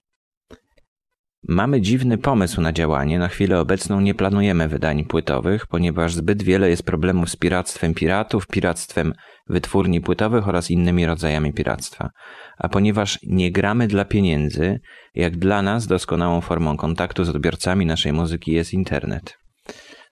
Mamy 1.48 1.82
dziwny 1.82 2.18
pomysł 2.18 2.62
na 2.62 2.74
działanie. 2.74 3.20
Na 3.20 3.28
chwilę 3.28 3.60
obecną 3.60 4.02
nie 4.02 4.14
planujemy 4.14 4.68
wydań 4.68 5.06
płytowych, 5.06 5.68
ponieważ 5.68 6.14
zbyt 6.14 6.44
wiele 6.44 6.70
jest 6.70 6.84
problemów 6.84 7.30
z 7.30 7.36
piractwem 7.36 7.94
piratów, 7.94 8.48
piractwem 8.48 9.14
wytwórni 9.50 10.02
płytowych 10.02 10.48
oraz 10.48 10.72
innymi 10.72 11.06
rodzajami 11.06 11.54
piractwa. 11.54 12.10
A 12.58 12.70
ponieważ 12.70 13.20
nie 13.24 13.52
gramy 13.52 13.88
dla 13.88 14.06
pieniędzy, 14.06 14.80
jak 15.16 15.38
dla 15.38 15.62
nas 15.62 15.88
doskonałą 15.88 16.42
formą 16.42 16.78
kontaktu 16.78 17.24
z 17.24 17.30
odbiorcami 17.30 17.86
naszej 17.86 18.14
muzyki 18.14 18.52
jest 18.52 18.74
internet. 18.74 19.38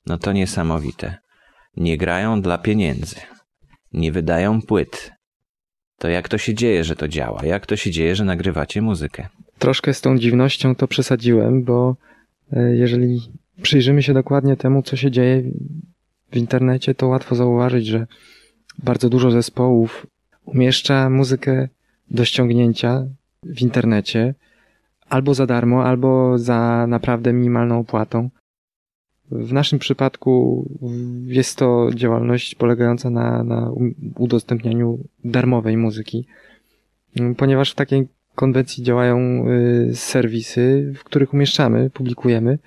No 0.05 0.17
to 0.17 0.31
niesamowite. 0.31 1.17
Nie 1.77 1.97
grają 1.97 2.41
dla 2.41 2.57
pieniędzy. 2.57 3.15
Nie 3.93 4.11
wydają 4.11 4.61
płyt. 4.61 5.11
To 5.99 6.09
jak 6.09 6.29
to 6.29 6.37
się 6.37 6.53
dzieje, 6.53 6.83
że 6.83 6.95
to 6.95 7.07
działa? 7.07 7.45
Jak 7.45 7.65
to 7.65 7.75
się 7.75 7.91
dzieje, 7.91 8.15
że 8.15 8.25
nagrywacie 8.25 8.81
muzykę? 8.81 9.29
Troszkę 9.59 9.93
z 9.93 10.01
tą 10.01 10.17
dziwnością 10.17 10.75
to 10.75 10.87
przesadziłem, 10.87 11.63
bo 11.63 11.95
e, 12.53 12.75
jeżeli 12.75 13.21
przyjrzymy 13.61 14.03
się 14.03 14.13
dokładnie 14.13 14.57
temu, 14.57 14.83
co 14.83 14.95
się 14.95 15.11
dzieje 15.11 15.43
w 16.31 16.37
internecie, 16.37 16.95
to 16.95 17.07
łatwo 17.07 17.35
zauważyć, 17.35 17.85
że 17.87 18.07
bardzo 18.83 19.09
dużo 19.09 19.31
zespołów 19.31 20.07
umieszcza 20.45 21.09
muzykę 21.09 21.67
do 22.11 22.25
ściągnięcia 22.25 23.05
w 23.43 23.61
internecie 23.61 24.35
albo 25.09 25.33
za 25.33 25.45
darmo, 25.45 25.85
albo 25.85 26.37
za 26.37 26.85
naprawdę 26.87 27.33
minimalną 27.33 27.79
opłatą. 27.79 28.29
W 29.31 29.53
naszym 29.53 29.79
przypadku 29.79 30.65
jest 31.25 31.57
to 31.57 31.89
działalność 31.95 32.55
polegająca 32.55 33.09
na, 33.09 33.43
na 33.43 33.71
udostępnianiu 34.15 34.99
darmowej 35.23 35.77
muzyki, 35.77 36.25
ponieważ 37.37 37.71
w 37.71 37.75
takiej 37.75 38.07
konwencji 38.39 38.83
działają 38.83 39.45
y, 39.47 39.95
serwisy, 39.95 40.93
w 40.95 41.03
których 41.03 41.33
umieszczamy, 41.33 41.89
publikujemy, 41.89 42.59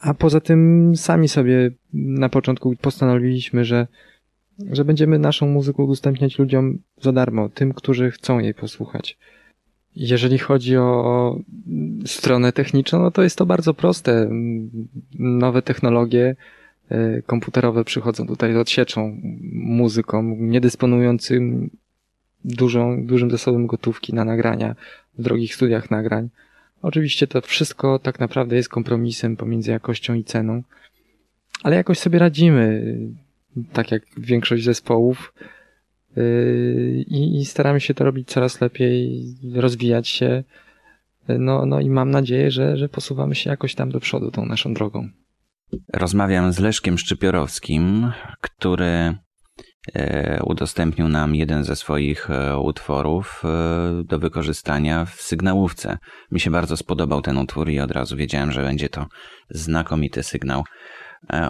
a 0.00 0.14
poza 0.14 0.40
tym 0.40 0.92
sami 0.96 1.28
sobie 1.28 1.70
na 1.92 2.28
początku 2.28 2.76
postanowiliśmy, 2.80 3.64
że, 3.64 3.86
że 4.72 4.84
będziemy 4.84 5.18
naszą 5.18 5.46
muzykę 5.46 5.82
udostępniać 5.82 6.38
ludziom 6.38 6.78
za 7.00 7.12
darmo, 7.12 7.48
tym, 7.48 7.74
którzy 7.74 8.10
chcą 8.10 8.38
jej 8.38 8.54
posłuchać. 8.54 9.18
Jeżeli 9.96 10.38
chodzi 10.38 10.76
o 10.76 11.38
stronę 12.06 12.52
techniczną, 12.52 13.02
no 13.02 13.10
to 13.10 13.22
jest 13.22 13.38
to 13.38 13.46
bardzo 13.46 13.74
proste. 13.74 14.30
Nowe 15.18 15.62
technologie 15.62 16.36
e, 16.88 17.22
komputerowe 17.22 17.84
przychodzą 17.84 18.26
tutaj 18.26 18.52
z 18.52 18.56
odsieczą 18.56 19.20
muzyką, 19.52 20.36
niedysponującym 20.38 21.70
dużą, 22.44 23.06
dużym 23.06 23.30
zasobem 23.30 23.66
gotówki 23.66 24.14
na 24.14 24.24
nagrania 24.24 24.74
w 25.18 25.22
drogich 25.22 25.54
studiach 25.54 25.90
nagrań. 25.90 26.28
Oczywiście 26.82 27.26
to 27.26 27.40
wszystko 27.40 27.98
tak 27.98 28.20
naprawdę 28.20 28.56
jest 28.56 28.68
kompromisem 28.68 29.36
pomiędzy 29.36 29.70
jakością 29.70 30.14
i 30.14 30.24
ceną, 30.24 30.62
ale 31.62 31.76
jakoś 31.76 31.98
sobie 31.98 32.18
radzimy, 32.18 32.96
tak 33.72 33.90
jak 33.90 34.02
większość 34.16 34.64
zespołów. 34.64 35.34
Yy, 36.16 37.04
I, 37.06 37.40
I 37.40 37.44
staramy 37.44 37.80
się 37.80 37.94
to 37.94 38.04
robić 38.04 38.28
coraz 38.28 38.60
lepiej, 38.60 39.24
rozwijać 39.54 40.08
się. 40.08 40.44
No, 41.28 41.66
no 41.66 41.80
i 41.80 41.90
mam 41.90 42.10
nadzieję, 42.10 42.50
że, 42.50 42.76
że 42.76 42.88
posuwamy 42.88 43.34
się 43.34 43.50
jakoś 43.50 43.74
tam 43.74 43.90
do 43.90 44.00
przodu 44.00 44.30
tą 44.30 44.46
naszą 44.46 44.74
drogą. 44.74 45.08
Rozmawiam 45.92 46.52
z 46.52 46.58
Leszkiem 46.58 46.98
Szczypiorowskim, 46.98 48.12
który 48.40 49.14
udostępnił 50.44 51.08
nam 51.08 51.34
jeden 51.34 51.64
ze 51.64 51.76
swoich 51.76 52.30
e, 52.30 52.58
utworów 52.58 53.42
e, 53.44 54.04
do 54.04 54.18
wykorzystania 54.18 55.04
w 55.04 55.22
sygnałówce. 55.22 55.98
Mi 56.32 56.40
się 56.40 56.50
bardzo 56.50 56.76
spodobał 56.76 57.22
ten 57.22 57.38
utwór 57.38 57.68
i 57.68 57.80
od 57.80 57.90
razu 57.90 58.16
wiedziałem, 58.16 58.52
że 58.52 58.62
będzie 58.62 58.88
to 58.88 59.06
znakomity 59.50 60.22
sygnał. 60.22 60.64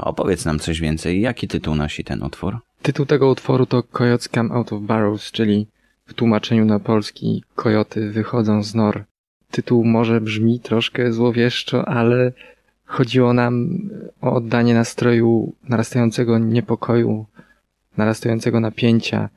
Opowiedz 0.02 0.44
nam 0.44 0.58
coś 0.58 0.80
więcej. 0.80 1.20
Jaki 1.20 1.48
tytuł 1.48 1.74
nosi 1.74 2.04
ten 2.04 2.22
utwór? 2.22 2.58
Tytuł 2.82 3.06
tego 3.06 3.30
utworu 3.30 3.66
to 3.66 3.82
Coyotes 3.82 4.28
Come 4.28 4.54
Out 4.54 4.72
of 4.72 4.82
Barrows, 4.82 5.30
czyli 5.30 5.66
w 6.06 6.14
tłumaczeniu 6.14 6.64
na 6.64 6.78
polski 6.78 7.44
Kojoty 7.54 8.10
wychodzą 8.10 8.62
z 8.62 8.74
nor. 8.74 9.04
Tytuł 9.50 9.84
może 9.84 10.20
brzmi 10.20 10.60
troszkę 10.60 11.12
złowieszczo, 11.12 11.88
ale 11.88 12.32
chodziło 12.84 13.32
nam 13.32 13.78
o 14.20 14.32
oddanie 14.32 14.74
nastroju 14.74 15.52
narastającego 15.68 16.38
niepokoju, 16.38 17.26
narastającego 17.96 18.60
napięcia, 18.60 19.28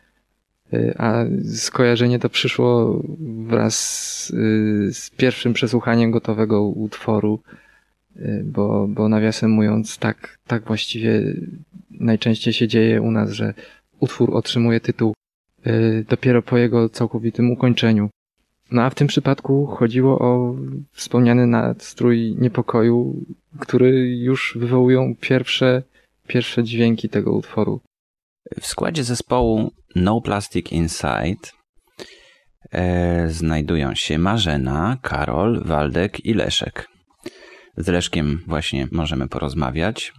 y, 0.73 0.95
a 0.97 1.25
skojarzenie 1.53 2.19
to 2.19 2.29
przyszło 2.29 3.01
wraz 3.47 3.75
z 4.91 5.09
pierwszym 5.17 5.53
przesłuchaniem 5.53 6.11
gotowego 6.11 6.63
utworu, 6.63 7.39
y, 8.15 8.43
bo, 8.45 8.87
bo 8.87 9.09
nawiasem 9.09 9.51
mówiąc, 9.51 9.97
tak, 9.97 10.37
tak 10.47 10.63
właściwie 10.63 11.21
najczęściej 11.91 12.53
się 12.53 12.67
dzieje 12.67 13.01
u 13.01 13.11
nas, 13.11 13.31
że 13.31 13.53
utwór 13.99 14.35
otrzymuje 14.35 14.79
tytuł 14.79 15.13
y, 15.67 16.05
dopiero 16.09 16.41
po 16.41 16.57
jego 16.57 16.89
całkowitym 16.89 17.51
ukończeniu. 17.51 18.09
No 18.71 18.81
a 18.81 18.89
w 18.89 18.95
tym 18.95 19.07
przypadku 19.07 19.65
chodziło 19.65 20.19
o 20.19 20.55
wspomniany 20.91 21.47
nastrój 21.47 22.35
niepokoju, 22.39 23.25
który 23.59 24.17
już 24.17 24.57
wywołują 24.59 25.15
pierwsze, 25.21 25.83
pierwsze 26.27 26.63
dźwięki 26.63 27.09
tego 27.09 27.31
utworu. 27.31 27.79
W 28.61 28.67
składzie 28.67 29.03
zespołu 29.03 29.71
No 29.95 30.21
Plastic 30.21 30.71
Inside 30.71 31.49
e, 32.71 33.29
znajdują 33.29 33.95
się 33.95 34.17
Marzena, 34.17 34.97
Karol, 35.01 35.63
Waldek 35.65 36.25
i 36.25 36.33
Leszek. 36.33 36.87
Z 37.77 37.87
Leszkiem 37.87 38.43
właśnie 38.47 38.87
możemy 38.91 39.27
porozmawiać. 39.27 40.13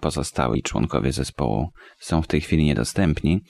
Pozostali 0.00 0.62
członkowie 0.62 1.12
zespołu 1.12 1.68
są 1.98 2.22
w 2.22 2.26
tej 2.26 2.40
chwili 2.40 2.64
niedostępni. 2.64 3.40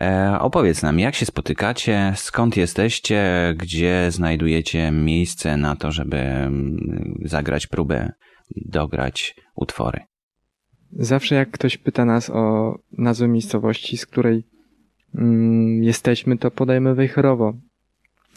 E, 0.00 0.36
opowiedz 0.40 0.82
nam, 0.82 0.98
jak 0.98 1.14
się 1.14 1.26
spotykacie, 1.26 2.12
skąd 2.16 2.56
jesteście, 2.56 3.54
gdzie 3.56 4.06
znajdujecie 4.10 4.90
miejsce 4.90 5.56
na 5.56 5.76
to, 5.76 5.92
żeby 5.92 6.16
mm, 6.16 6.78
zagrać 7.24 7.66
próbę, 7.66 8.12
dograć 8.56 9.34
utwory. 9.54 10.07
Zawsze 10.92 11.34
jak 11.34 11.50
ktoś 11.50 11.76
pyta 11.78 12.04
nas 12.04 12.30
o 12.30 12.78
nazwę 12.92 13.28
miejscowości, 13.28 13.96
z 13.96 14.06
której 14.06 14.44
mm, 15.14 15.84
jesteśmy, 15.84 16.38
to 16.38 16.50
podajemy 16.50 16.94
Wejherowo. 16.94 17.54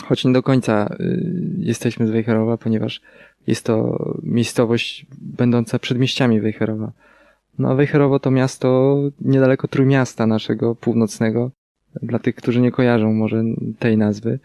Choć 0.04 0.26
nie 0.26 0.34
do 0.34 0.44
końca 0.44 0.96
y, 1.00 1.26
jesteśmy 1.58 2.08
z 2.08 2.10
Wejherowa, 2.10 2.58
ponieważ 2.58 3.02
jest 3.48 3.66
to 3.66 3.98
miejscowość 4.24 5.06
będąca 5.22 5.80
przedmieściami 5.80 6.42
Wejherowa. 6.42 6.92
No, 7.60 7.76
Wejherowo 7.76 8.20
to 8.20 8.32
miasto 8.32 8.98
niedaleko 9.22 9.68
Trójmiasta 9.68 10.28
naszego 10.28 10.76
północnego, 10.76 11.52
dla 12.02 12.20
tych, 12.20 12.36
którzy 12.36 12.62
nie 12.62 12.72
kojarzą 12.72 13.14
może 13.14 13.44
tej 13.80 13.98
nazwy. 13.98 14.40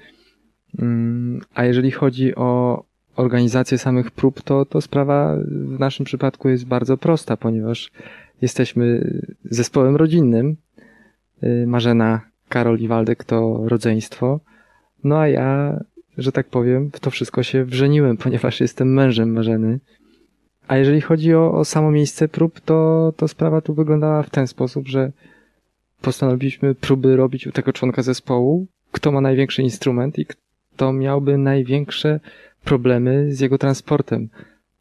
Mm, 0.79 1.41
a 1.55 1.65
jeżeli 1.65 1.91
chodzi 1.91 2.35
o 2.35 2.83
organizację 3.17 3.79
samych 3.79 4.11
prób, 4.11 4.43
to, 4.43 4.65
to 4.65 4.81
sprawa 4.81 5.37
w 5.49 5.79
naszym 5.79 6.07
przypadku 6.07 6.49
jest 6.49 6.67
bardzo 6.67 6.97
prosta, 6.97 7.37
ponieważ 7.37 7.91
jesteśmy 8.43 9.11
zespołem 9.45 9.97
rodzinnym. 9.97 10.57
Y, 11.43 11.65
Marzena, 11.67 12.21
Karol 12.49 12.79
i 12.79 12.89
Waldek 12.89 13.25
to 13.25 13.61
rodzeństwo. 13.65 14.41
No 15.05 15.19
a 15.19 15.29
ja, 15.29 15.81
że 16.19 16.33
tak 16.33 16.47
powiem, 16.47 16.91
w 16.91 17.01
to 17.01 17.11
wszystko 17.11 17.43
się 17.43 17.65
wrzeniłem, 17.65 18.17
ponieważ 18.25 18.61
jestem 18.61 18.95
mężem 18.95 19.33
Marzeny. 19.33 19.81
A 20.69 20.77
jeżeli 20.77 21.01
chodzi 21.01 21.35
o, 21.35 21.53
o 21.53 21.65
samo 21.65 21.91
miejsce 21.91 22.29
prób, 22.29 22.61
to, 22.61 23.13
to 23.17 23.29
sprawa 23.29 23.61
tu 23.61 23.75
wyglądała 23.75 24.23
w 24.23 24.31
ten 24.31 24.47
sposób, 24.47 24.89
że 24.89 25.13
postanowiliśmy 26.01 26.75
próby 26.75 27.17
robić 27.17 27.47
u 27.47 27.53
tego 27.53 27.73
członka 27.73 28.03
zespołu, 28.03 28.67
kto 28.93 29.13
ma 29.13 29.21
największy 29.21 29.63
instrument 29.63 30.19
i 30.19 30.27
kto 30.27 30.93
miałby 30.93 31.39
największe 31.39 32.21
problemy 32.67 33.35
z 33.35 33.41
jego 33.41 33.59
transportem. 33.59 34.29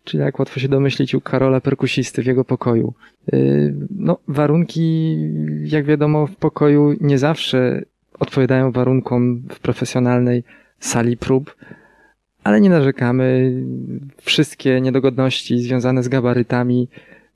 Czyli 0.04 0.24
jak 0.24 0.40
łatwo 0.40 0.60
się 0.60 0.68
domyślić 0.68 1.16
u 1.16 1.22
Karola 1.22 1.62
perkusisty 1.62 2.24
w 2.24 2.26
jego 2.26 2.46
pokoju. 2.46 2.94
Yy, 3.34 3.76
no, 3.92 4.18
warunki, 4.28 5.18
jak 5.64 5.86
wiadomo, 5.86 6.28
w 6.28 6.36
pokoju 6.36 6.96
nie 7.02 7.18
zawsze 7.18 7.82
odpowiadają 8.20 8.72
warunkom 8.72 9.44
w 9.50 9.60
profesjonalnej 9.60 10.44
sali 10.80 11.18
prób 11.18 11.56
ale 12.46 12.62
nie 12.62 12.70
narzekamy. 12.70 13.54
Wszystkie 14.22 14.82
niedogodności 14.82 15.60
związane 15.60 16.04
z 16.04 16.08
gabarytami 16.08 16.88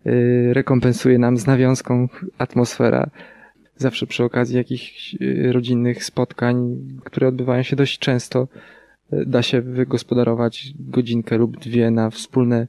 y, 0.05 0.49
rekompensuje 0.53 1.19
nam 1.19 1.37
z 1.37 1.47
nawiązką 1.47 2.07
atmosfera. 2.37 3.09
Zawsze 3.77 4.07
przy 4.07 4.23
okazji 4.23 4.57
jakichś 4.57 5.15
y, 5.21 5.51
rodzinnych 5.51 6.05
spotkań, 6.05 6.77
które 7.03 7.27
odbywają 7.27 7.63
się 7.63 7.75
dość 7.75 7.99
często, 7.99 8.43
y, 8.43 8.78
da 9.11 9.41
się 9.41 9.61
wygospodarować 9.61 10.73
godzinkę 10.79 11.37
lub 11.37 11.59
dwie 11.59 11.91
na 11.91 12.09
wspólne 12.09 12.67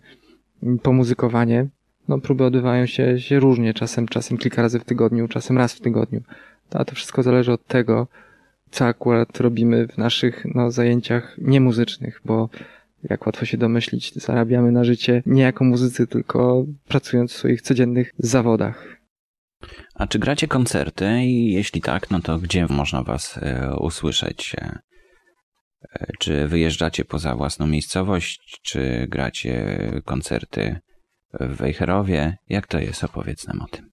pomuzykowanie. 0.82 1.68
No, 2.08 2.18
próby 2.18 2.44
odbywają 2.44 2.86
się, 2.86 3.20
się 3.20 3.40
różnie, 3.40 3.74
czasem, 3.74 4.08
czasem 4.08 4.38
kilka 4.38 4.62
razy 4.62 4.80
w 4.80 4.84
tygodniu, 4.84 5.28
czasem 5.28 5.58
raz 5.58 5.74
w 5.74 5.80
tygodniu. 5.80 6.22
A 6.70 6.84
to 6.84 6.94
wszystko 6.94 7.22
zależy 7.22 7.52
od 7.52 7.66
tego, 7.66 8.06
co 8.70 8.84
akurat 8.84 9.40
robimy 9.40 9.88
w 9.88 9.98
naszych 9.98 10.44
no, 10.54 10.70
zajęciach 10.70 11.36
niemuzycznych, 11.38 12.20
bo 12.24 12.48
jak 13.10 13.26
łatwo 13.26 13.44
się 13.44 13.56
domyślić, 13.56 14.14
zarabiamy 14.14 14.72
na 14.72 14.84
życie 14.84 15.22
nie 15.26 15.42
jako 15.42 15.64
muzycy, 15.64 16.06
tylko 16.06 16.64
pracując 16.88 17.32
w 17.32 17.36
swoich 17.36 17.62
codziennych 17.62 18.12
zawodach. 18.18 19.00
A 19.94 20.06
czy 20.06 20.18
gracie 20.18 20.48
koncerty 20.48 21.06
i 21.22 21.52
jeśli 21.52 21.80
tak, 21.80 22.10
no 22.10 22.20
to 22.20 22.38
gdzie 22.38 22.66
można 22.70 23.02
was 23.02 23.38
e, 23.42 23.76
usłyszeć? 23.76 24.56
Czy 26.18 26.48
wyjeżdżacie 26.48 27.04
poza 27.04 27.36
własną 27.36 27.66
miejscowość, 27.66 28.60
czy 28.62 29.06
gracie 29.08 29.78
koncerty 30.04 30.76
w 31.40 31.56
Wejherowie? 31.56 32.36
Jak 32.48 32.66
to 32.66 32.78
jest? 32.78 33.04
Opowiedz 33.04 33.46
nam 33.46 33.62
o 33.62 33.66
tym 33.66 33.90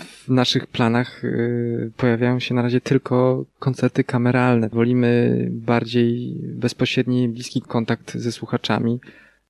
w 0.00 0.28
naszych 0.28 0.66
planach 0.66 1.24
y, 1.24 1.92
pojawiają 1.96 2.40
się 2.40 2.54
na 2.54 2.62
razie 2.62 2.80
tylko 2.80 3.44
koncerty 3.58 4.04
kameralne. 4.04 4.68
Wolimy 4.68 5.48
bardziej 5.50 6.40
bezpośredni, 6.42 7.28
bliski 7.28 7.62
kontakt 7.62 8.16
ze 8.16 8.32
słuchaczami. 8.32 9.00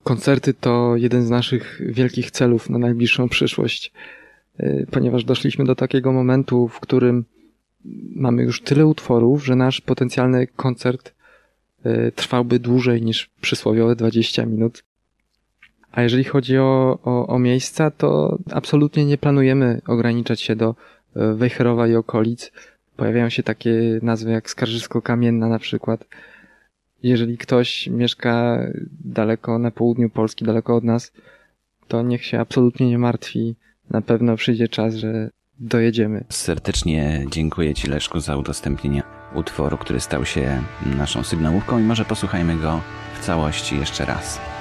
Koncerty 0.02 0.54
to 0.54 0.96
jeden 0.96 1.22
z 1.22 1.30
naszych 1.30 1.80
wielkich 1.86 2.30
celów 2.30 2.70
na 2.70 2.78
najbliższą 2.78 3.28
przyszłość, 3.28 3.92
y, 4.60 4.86
ponieważ 4.90 5.24
doszliśmy 5.24 5.64
do 5.64 5.74
takiego 5.74 6.12
momentu, 6.12 6.68
w 6.68 6.80
którym 6.80 7.24
mamy 8.14 8.42
już 8.42 8.62
tyle 8.62 8.86
utworów, 8.86 9.44
że 9.44 9.56
nasz 9.56 9.80
potencjalny 9.80 10.46
koncert 10.46 11.14
y, 11.86 12.12
trwałby 12.14 12.58
dłużej 12.58 13.02
niż 13.02 13.30
przysłowiowe 13.40 13.96
20 13.96 14.46
minut. 14.46 14.84
A 15.94 16.02
jeżeli 16.02 16.24
chodzi 16.24 16.58
o, 16.58 16.98
o, 17.04 17.26
o 17.26 17.38
miejsca, 17.38 17.90
to 17.90 18.38
absolutnie 18.50 19.04
nie 19.04 19.18
planujemy 19.18 19.80
ograniczać 19.86 20.40
się 20.40 20.56
do 20.56 20.74
e, 21.16 21.34
Wejherowa 21.34 21.88
i 21.88 21.94
okolic. 21.94 22.52
Pojawiają 22.96 23.28
się 23.28 23.42
takie 23.42 23.98
nazwy 24.02 24.30
jak 24.30 24.50
Skarżysko-Kamienna 24.50 25.48
na 25.48 25.58
przykład. 25.58 26.04
Jeżeli 27.02 27.38
ktoś 27.38 27.86
mieszka 27.86 28.58
daleko 29.04 29.58
na 29.58 29.70
południu 29.70 30.10
Polski, 30.10 30.44
daleko 30.44 30.76
od 30.76 30.84
nas, 30.84 31.12
to 31.88 32.02
niech 32.02 32.24
się 32.24 32.40
absolutnie 32.40 32.88
nie 32.88 32.98
martwi. 32.98 33.54
Na 33.90 34.00
pewno 34.00 34.36
przyjdzie 34.36 34.68
czas, 34.68 34.94
że 34.94 35.30
dojedziemy. 35.58 36.24
Serdecznie 36.28 37.26
dziękuję 37.30 37.74
Ci 37.74 37.88
Leszku 37.88 38.20
za 38.20 38.36
udostępnienie 38.36 39.02
utworu, 39.34 39.78
który 39.78 40.00
stał 40.00 40.24
się 40.24 40.62
naszą 40.86 41.22
sygnałówką 41.22 41.78
i 41.78 41.82
może 41.82 42.04
posłuchajmy 42.04 42.56
go 42.56 42.80
w 43.20 43.24
całości 43.24 43.78
jeszcze 43.78 44.04
raz. 44.04 44.53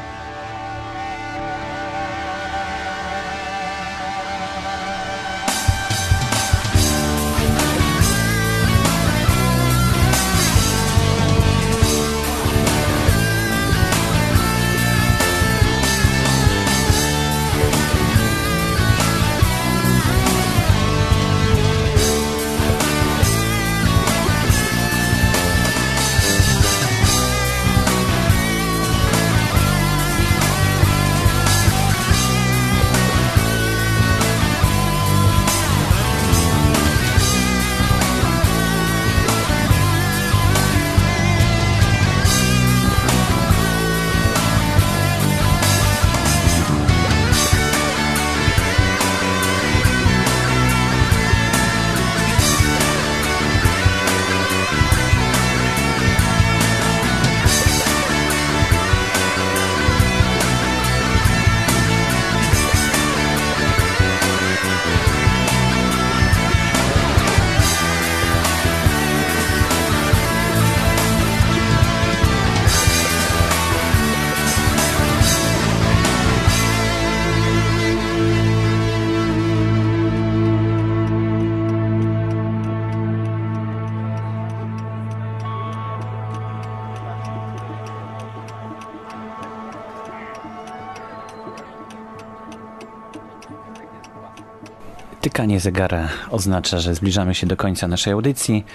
Tykanie 95.33 95.59
zegara 95.59 96.09
oznacza, 96.31 96.79
że 96.79 96.95
zbliżamy 96.95 97.35
się 97.35 97.47
do 97.47 97.57
końca 97.57 97.87
naszej 97.87 98.13
audycji. 98.13 98.65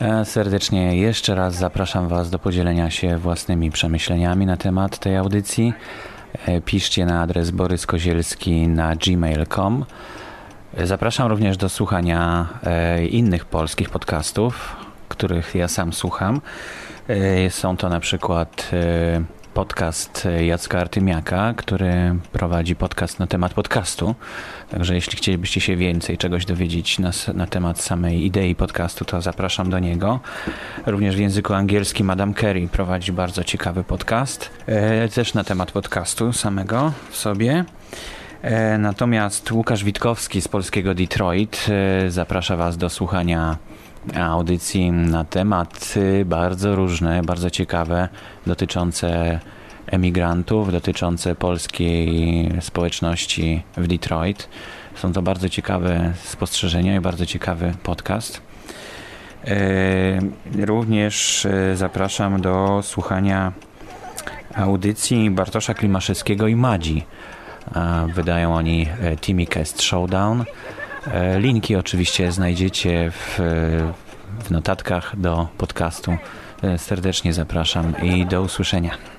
E, 0.00 0.24
serdecznie 0.24 0.96
jeszcze 0.96 1.34
raz 1.34 1.54
zapraszam 1.54 2.08
Was 2.08 2.30
do 2.30 2.38
podzielenia 2.38 2.90
się 2.90 3.18
własnymi 3.18 3.70
przemyśleniami 3.70 4.46
na 4.46 4.56
temat 4.56 4.98
tej 4.98 5.16
audycji. 5.16 5.72
E, 6.46 6.60
piszcie 6.60 7.06
na 7.06 7.20
adres 7.20 7.50
boryskozielski 7.50 8.68
na 8.68 8.96
gmail.com. 8.96 9.84
E, 10.76 10.86
zapraszam 10.86 11.28
również 11.28 11.56
do 11.56 11.68
słuchania 11.68 12.48
innych 13.10 13.44
polskich 13.44 13.90
podcastów, 13.90 14.76
których 15.08 15.54
ja 15.54 15.68
sam 15.68 15.92
słucham. 15.92 16.40
Są 17.50 17.76
to 17.76 17.88
na 17.88 18.00
przykład 18.00 18.70
podcast 19.54 20.28
Jacka 20.46 20.78
Artymiaka, 20.78 21.54
który 21.56 22.14
prowadzi 22.32 22.76
podcast 22.76 23.18
na 23.18 23.26
temat 23.26 23.54
podcastu. 23.54 24.14
Także 24.70 24.94
jeśli 24.94 25.16
chcielibyście 25.16 25.60
się 25.60 25.76
więcej 25.76 26.18
czegoś 26.18 26.44
dowiedzieć 26.44 26.98
na, 26.98 27.10
na 27.34 27.46
temat 27.46 27.80
samej 27.80 28.24
idei 28.24 28.54
podcastu, 28.54 29.04
to 29.04 29.20
zapraszam 29.20 29.70
do 29.70 29.78
niego. 29.78 30.20
Również 30.86 31.16
w 31.16 31.18
języku 31.18 31.54
angielskim 31.54 32.10
Adam 32.10 32.34
Kerry 32.34 32.68
prowadzi 32.68 33.12
bardzo 33.12 33.44
ciekawy 33.44 33.84
podcast, 33.84 34.50
e, 34.66 35.08
też 35.08 35.34
na 35.34 35.44
temat 35.44 35.72
podcastu 35.72 36.32
samego 36.32 36.92
w 37.10 37.16
sobie. 37.16 37.64
E, 38.42 38.78
natomiast 38.78 39.52
Łukasz 39.52 39.84
Witkowski 39.84 40.40
z 40.40 40.48
polskiego 40.48 40.94
Detroit 40.94 41.66
e, 41.68 42.10
zaprasza 42.10 42.56
Was 42.56 42.76
do 42.76 42.90
słuchania 42.90 43.56
audycji 44.20 44.92
na 44.92 45.24
tematy 45.24 46.24
bardzo 46.24 46.76
różne, 46.76 47.22
bardzo 47.22 47.50
ciekawe, 47.50 48.08
dotyczące 48.46 49.40
emigrantów, 49.86 50.72
dotyczące 50.72 51.34
polskiej 51.34 52.52
społeczności 52.60 53.62
w 53.76 53.86
Detroit. 53.86 54.48
Są 54.94 55.12
to 55.12 55.22
bardzo 55.22 55.48
ciekawe 55.48 56.12
spostrzeżenia 56.24 56.96
i 56.96 57.00
bardzo 57.00 57.26
ciekawy 57.26 57.74
podcast. 57.82 58.42
E, 59.44 60.66
również 60.66 61.46
e, 61.46 61.76
zapraszam 61.76 62.40
do 62.40 62.80
słuchania 62.82 63.52
audycji 64.54 65.30
Bartosza 65.30 65.74
Klimaszewskiego 65.74 66.46
i 66.46 66.56
Madzi. 66.56 67.04
Wydają 68.14 68.54
oni 68.54 68.88
e, 69.00 69.16
Timicast 69.16 69.82
Showdown. 69.82 70.44
Linki 71.38 71.76
oczywiście 71.76 72.32
znajdziecie 72.32 73.10
w, 73.10 73.38
w 74.44 74.50
notatkach 74.50 75.16
do 75.16 75.48
podcastu. 75.58 76.16
Serdecznie 76.76 77.32
zapraszam 77.32 77.94
i 78.02 78.26
do 78.26 78.42
usłyszenia. 78.42 79.11